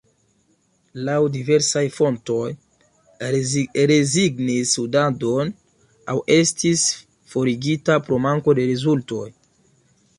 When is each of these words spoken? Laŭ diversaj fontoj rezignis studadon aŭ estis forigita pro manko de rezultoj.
Laŭ 1.07 1.17
diversaj 1.33 1.83
fontoj 1.97 2.47
rezignis 3.91 4.73
studadon 4.77 5.53
aŭ 6.15 6.19
estis 6.39 6.87
forigita 7.35 8.03
pro 8.09 8.25
manko 8.29 8.61
de 8.63 8.71
rezultoj. 8.75 9.27